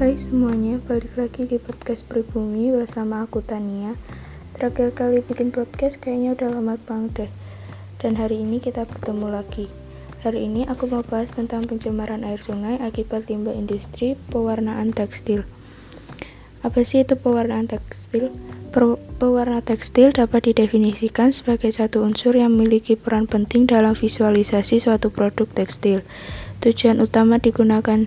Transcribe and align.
Hai 0.00 0.16
semuanya, 0.16 0.80
balik 0.88 1.12
lagi 1.20 1.44
di 1.44 1.60
podcast 1.60 2.08
Pribumi 2.08 2.72
bersama 2.72 3.20
aku 3.20 3.44
Tania 3.44 4.00
Terakhir 4.56 4.96
kali 4.96 5.20
bikin 5.20 5.52
podcast 5.52 6.00
kayaknya 6.00 6.32
udah 6.32 6.56
lama 6.56 6.80
banget 6.80 7.12
deh 7.28 7.30
Dan 8.00 8.16
hari 8.16 8.40
ini 8.40 8.64
kita 8.64 8.88
bertemu 8.88 9.28
lagi 9.28 9.68
Hari 10.24 10.48
ini 10.48 10.64
aku 10.64 10.88
mau 10.88 11.04
bahas 11.04 11.28
tentang 11.36 11.68
pencemaran 11.68 12.24
air 12.24 12.40
sungai 12.40 12.80
akibat 12.80 13.28
limbah 13.28 13.52
industri 13.52 14.16
pewarnaan 14.32 14.96
tekstil 14.96 15.44
Apa 16.64 16.80
sih 16.80 17.04
itu 17.04 17.20
pewarnaan 17.20 17.68
tekstil? 17.68 18.32
Pewarna 19.20 19.60
tekstil 19.60 20.16
dapat 20.16 20.48
didefinisikan 20.48 21.28
sebagai 21.28 21.76
satu 21.76 22.00
unsur 22.00 22.32
yang 22.32 22.56
memiliki 22.56 22.96
peran 22.96 23.28
penting 23.28 23.68
dalam 23.68 23.92
visualisasi 23.92 24.80
suatu 24.80 25.12
produk 25.12 25.44
tekstil. 25.50 26.06
Tujuan 26.64 27.04
utama 27.04 27.36
digunakan 27.42 28.06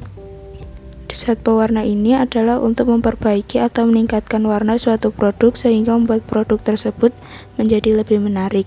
zat 1.13 1.39
pewarna 1.45 1.85
ini 1.85 2.17
adalah 2.17 2.59
untuk 2.59 2.89
memperbaiki 2.89 3.61
atau 3.61 3.87
meningkatkan 3.87 4.43
warna 4.43 4.75
suatu 4.75 5.13
produk 5.13 5.55
sehingga 5.55 5.95
membuat 5.95 6.25
produk 6.25 6.59
tersebut 6.59 7.13
menjadi 7.55 8.03
lebih 8.03 8.19
menarik. 8.19 8.65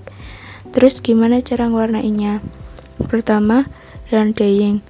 Terus 0.70 1.04
gimana 1.04 1.42
cara 1.42 1.66
mewarnainya? 1.66 2.40
Pertama, 3.10 3.68
hand 4.09 4.38
dyeing, 4.38 4.80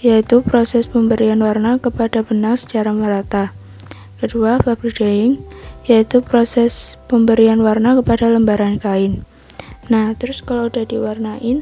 yaitu 0.00 0.40
proses 0.40 0.86
pemberian 0.88 1.42
warna 1.42 1.76
kepada 1.76 2.24
benang 2.24 2.56
secara 2.56 2.94
merata. 2.94 3.52
Kedua, 4.22 4.62
fabric 4.62 4.96
dyeing, 5.02 5.42
yaitu 5.84 6.24
proses 6.24 6.96
pemberian 7.10 7.60
warna 7.60 7.98
kepada 7.98 8.30
lembaran 8.30 8.80
kain. 8.80 9.26
Nah, 9.92 10.16
terus 10.16 10.40
kalau 10.40 10.72
udah 10.72 10.88
diwarnain, 10.88 11.60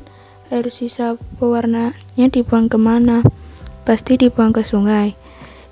air 0.52 0.66
sisa 0.70 1.18
pewarnanya 1.40 2.26
dibuang 2.30 2.70
ke 2.70 2.78
mana? 2.78 3.26
Pasti 3.82 4.14
dibuang 4.14 4.54
ke 4.54 4.62
sungai. 4.62 5.21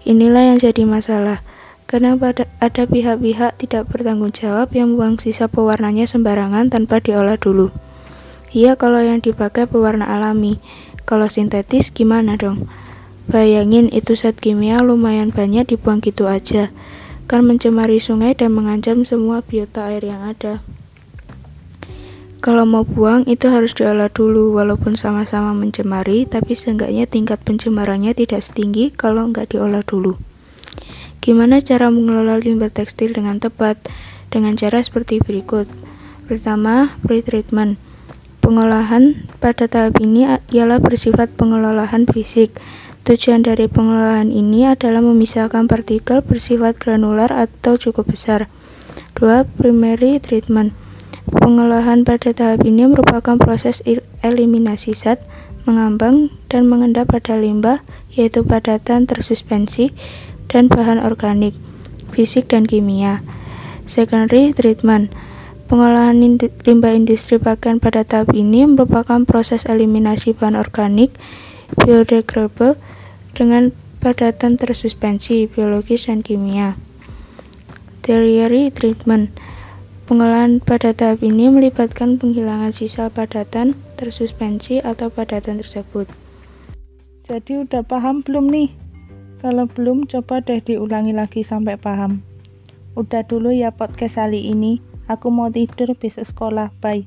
Inilah 0.09 0.55
yang 0.55 0.59
jadi 0.59 0.89
masalah, 0.89 1.45
karena 1.84 2.17
pada 2.17 2.48
ada 2.62 2.89
pihak-pihak 2.89 3.61
tidak 3.61 3.91
bertanggung 3.93 4.33
jawab 4.33 4.73
yang 4.73 4.95
membuang 4.97 5.20
sisa 5.20 5.51
pewarnanya 5.51 6.09
sembarangan 6.09 6.73
tanpa 6.73 7.05
diolah 7.05 7.37
dulu. 7.37 7.75
Iya 8.51 8.75
kalau 8.75 8.98
yang 8.98 9.21
dipakai 9.23 9.69
pewarna 9.69 10.09
alami, 10.09 10.59
kalau 11.05 11.28
sintetis 11.28 11.93
gimana 11.93 12.34
dong? 12.41 12.71
Bayangin 13.31 13.87
itu 13.95 14.19
zat 14.19 14.43
kimia 14.43 14.83
lumayan 14.83 15.31
banyak 15.31 15.71
dibuang 15.71 16.03
gitu 16.03 16.27
aja 16.27 16.75
akan 17.31 17.47
mencemari 17.55 18.03
sungai 18.03 18.34
dan 18.34 18.51
mengancam 18.51 19.06
semua 19.06 19.39
biota 19.39 19.87
air 19.87 20.03
yang 20.03 20.19
ada. 20.27 20.59
Kalau 22.41 22.65
mau 22.65 22.89
buang 22.89 23.29
itu 23.29 23.53
harus 23.53 23.77
diolah 23.77 24.09
dulu 24.09 24.57
walaupun 24.57 24.97
sama-sama 24.97 25.53
mencemari 25.53 26.25
tapi 26.25 26.57
seenggaknya 26.57 27.05
tingkat 27.05 27.37
pencemarannya 27.45 28.17
tidak 28.17 28.41
setinggi 28.41 28.89
kalau 28.91 29.29
nggak 29.29 29.53
diolah 29.53 29.85
dulu. 29.85 30.17
Gimana 31.21 31.61
cara 31.61 31.93
mengelola 31.93 32.41
limbah 32.41 32.73
tekstil 32.73 33.13
dengan 33.13 33.37
tepat? 33.45 33.77
Dengan 34.33 34.57
cara 34.57 34.81
seperti 34.81 35.21
berikut. 35.21 35.69
Pertama, 36.25 36.97
pre-treatment. 37.05 37.77
Pengolahan 38.41 39.29
pada 39.37 39.69
tahap 39.69 40.01
ini 40.01 40.25
ialah 40.49 40.81
bersifat 40.81 41.29
pengelolaan 41.37 42.09
fisik 42.09 42.57
Tujuan 43.01 43.41
dari 43.41 43.65
pengelolaan 43.65 44.29
ini 44.29 44.69
adalah 44.69 45.01
memisahkan 45.01 45.65
partikel 45.65 46.21
bersifat 46.21 46.77
granular 46.77 47.33
atau 47.33 47.81
cukup 47.81 48.13
besar. 48.13 48.53
2. 49.17 49.49
Primary 49.57 50.21
treatment. 50.21 50.77
Pengolahan 51.31 52.03
pada 52.03 52.34
tahap 52.34 52.67
ini 52.67 52.91
merupakan 52.91 53.39
proses 53.39 53.86
eliminasi 54.27 54.98
zat, 54.98 55.23
mengambang, 55.62 56.34
dan 56.50 56.67
mengendap 56.67 57.14
pada 57.14 57.39
limbah, 57.39 57.87
yaitu 58.11 58.42
padatan 58.42 59.06
tersuspensi, 59.06 59.95
dan 60.50 60.67
bahan 60.67 60.98
organik, 60.98 61.55
fisik, 62.11 62.50
dan 62.50 62.67
kimia. 62.67 63.22
Secondary 63.87 64.50
treatment. 64.50 65.15
Pengolahan 65.71 66.19
limbah 66.66 66.99
industri 66.99 67.38
pakaian 67.38 67.78
pada 67.78 68.03
tahap 68.03 68.34
ini 68.34 68.66
merupakan 68.66 69.22
proses 69.22 69.71
eliminasi 69.71 70.34
bahan 70.34 70.59
organik, 70.59 71.15
biodegradable 71.78 72.75
dengan 73.38 73.71
padatan 74.03 74.59
tersuspensi 74.59 75.47
biologis 75.47 76.10
dan 76.10 76.26
kimia. 76.26 76.75
Tertiary 78.03 78.75
treatment 78.75 79.31
Pengolahan 80.10 80.59
pada 80.59 80.91
tahap 80.91 81.22
ini 81.22 81.47
melibatkan 81.47 82.19
penghilangan 82.19 82.75
sisa 82.75 83.06
padatan 83.15 83.78
tersuspensi 83.94 84.82
atau 84.82 85.06
padatan 85.06 85.62
tersebut. 85.62 86.10
Jadi 87.31 87.62
udah 87.62 87.87
paham 87.87 88.19
belum 88.26 88.50
nih? 88.50 88.75
Kalau 89.38 89.70
belum 89.70 90.10
coba 90.10 90.43
deh 90.43 90.59
diulangi 90.66 91.15
lagi 91.15 91.47
sampai 91.47 91.78
paham. 91.78 92.26
Udah 92.99 93.22
dulu 93.22 93.54
ya 93.54 93.70
podcast 93.70 94.19
kali 94.19 94.50
ini. 94.50 94.82
Aku 95.06 95.31
mau 95.31 95.47
tidur 95.47 95.94
besok 95.94 96.26
sekolah. 96.26 96.75
Bye. 96.82 97.06